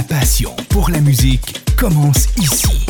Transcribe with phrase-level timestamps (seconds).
[0.00, 2.89] La passion pour la musique commence ici.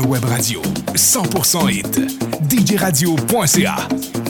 [0.00, 0.60] Web radio.
[0.94, 2.00] 100% hit.
[2.48, 4.21] djradio.ca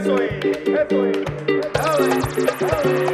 [0.00, 1.18] eso es, eso es.
[1.74, 2.08] Dale,
[2.60, 3.09] dale.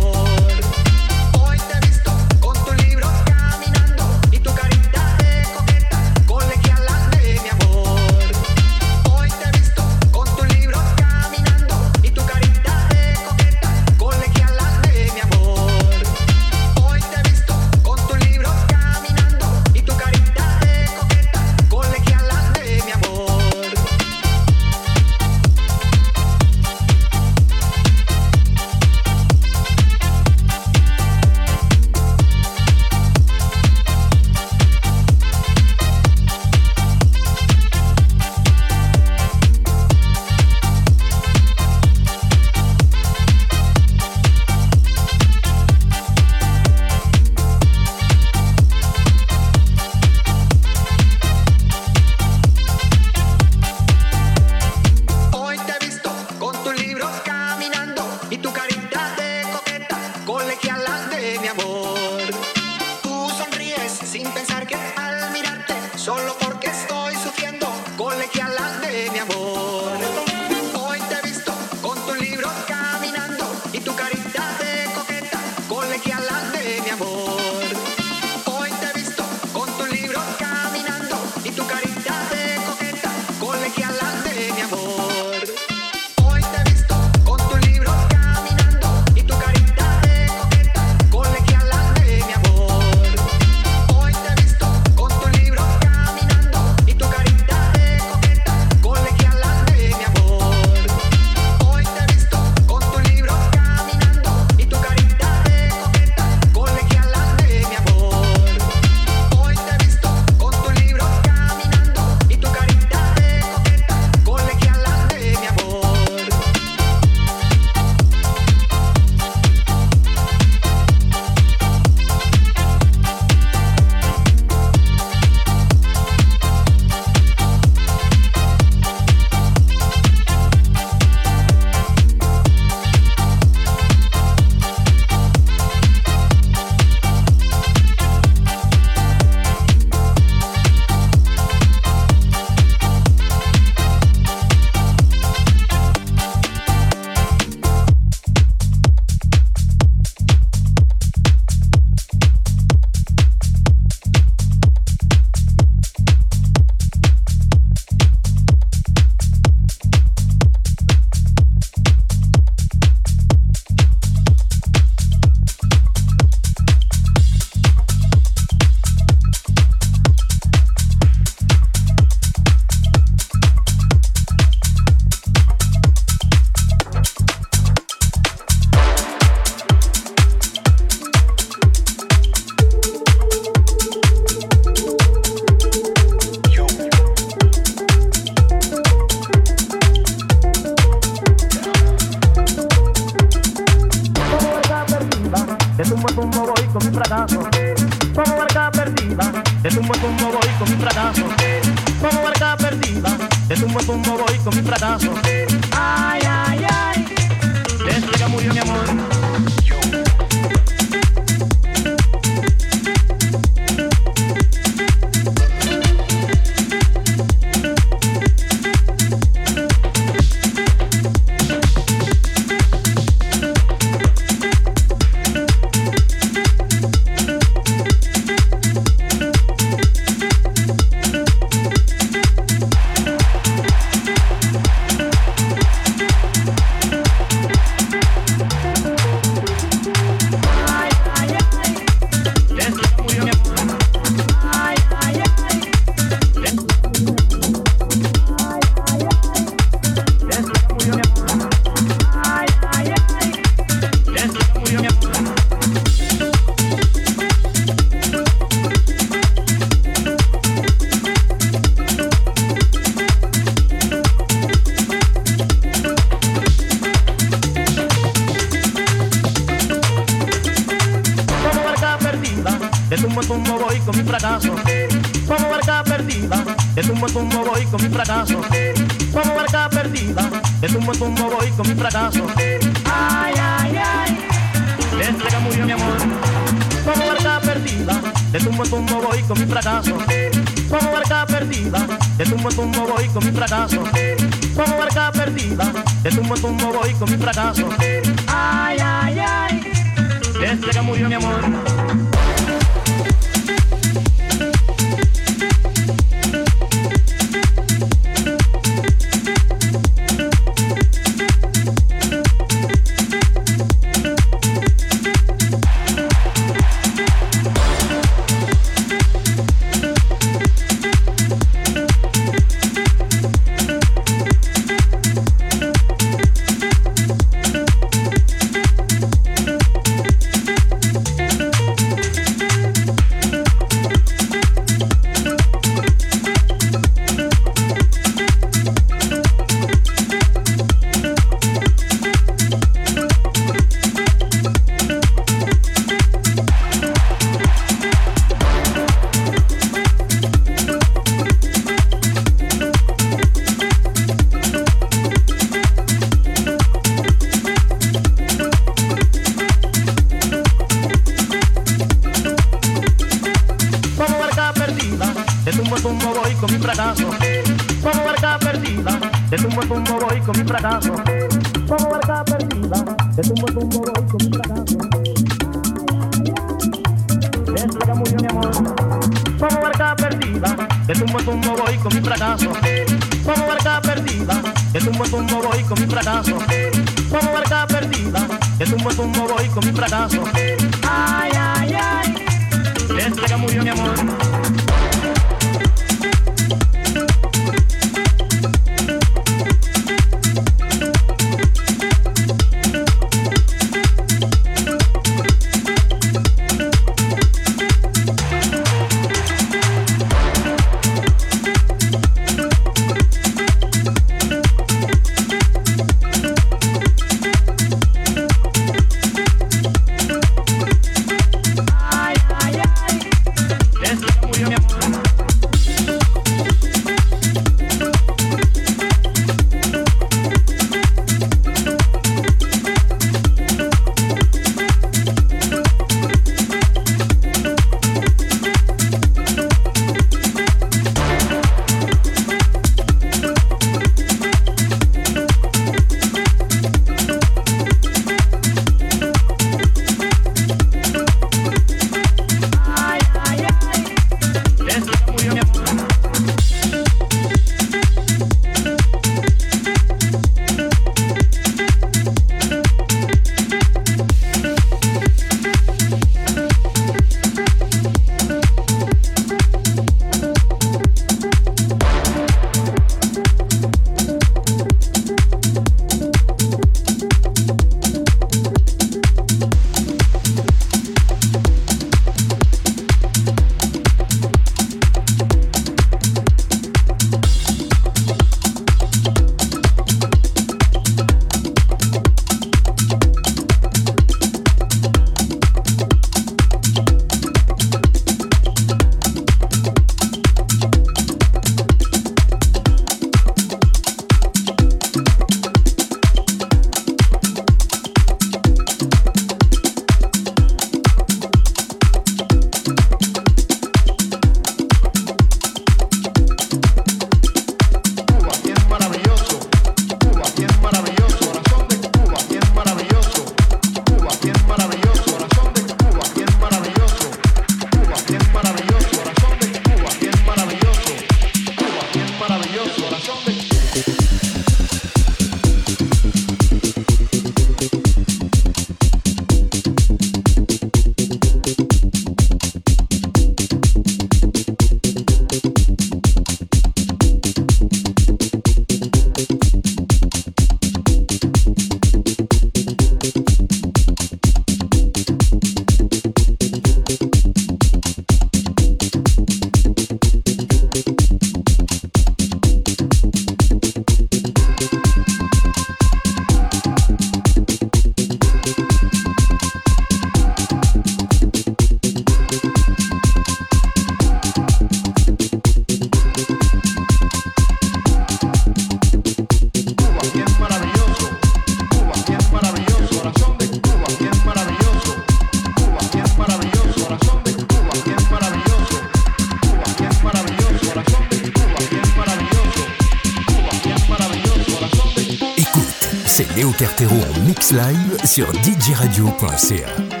[598.05, 600.00] Sur djradio.ca.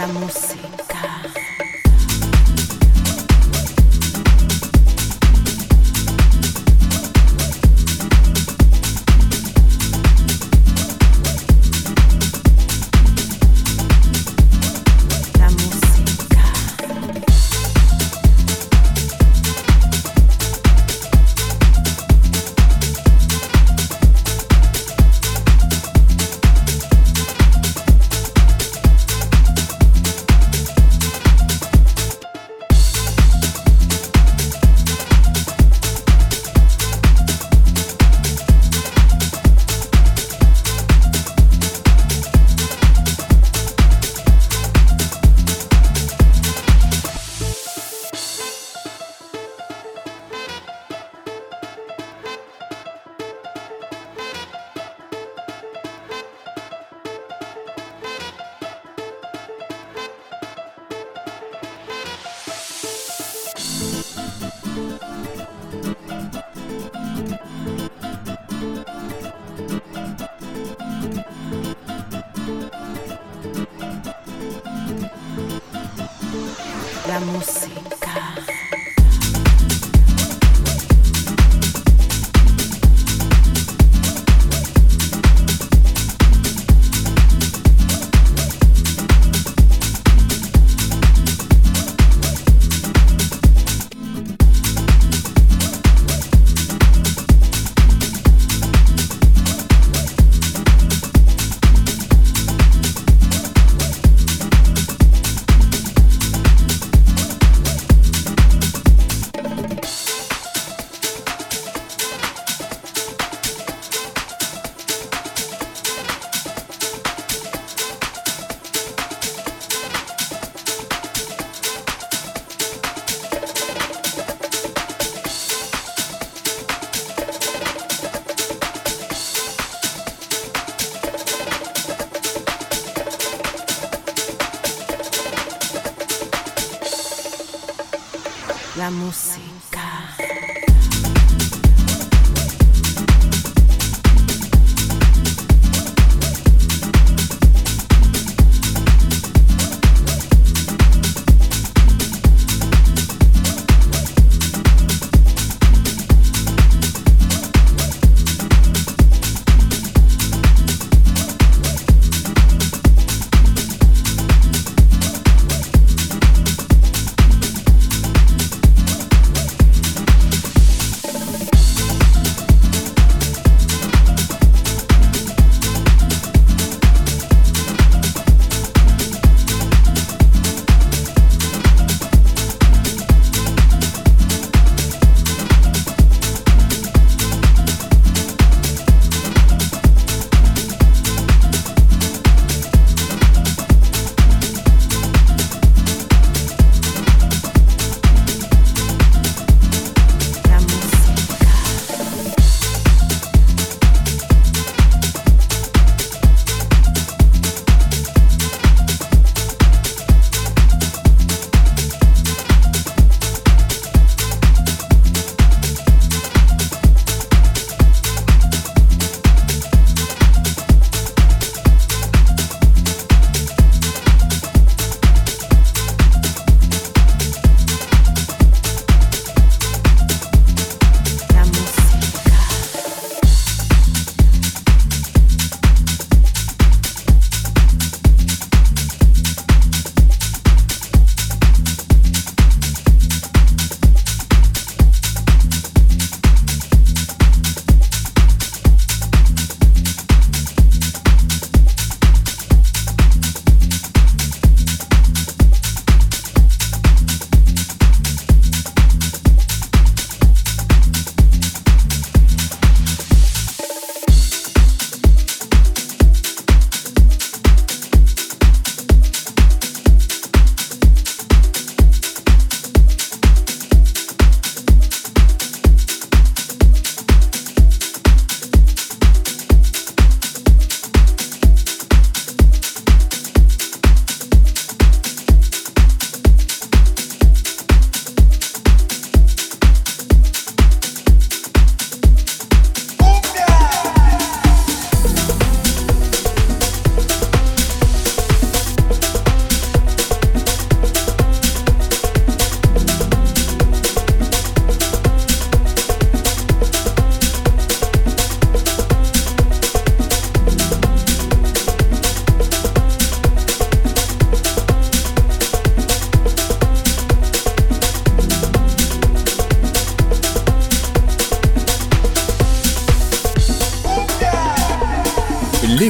[0.00, 0.59] Gramucci.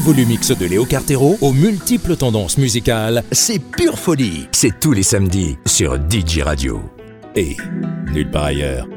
[0.01, 4.49] Les volumix de Léo Cartero aux multiples tendances musicales, c'est pure folie.
[4.51, 6.81] C'est tous les samedis sur DJ Radio.
[7.37, 7.55] Et
[8.11, 8.89] nulle part ailleurs.